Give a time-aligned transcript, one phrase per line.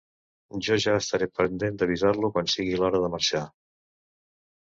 [0.67, 3.43] Jo ja estaré pendent d'avisar-lo quan sigui l'hora de marxar.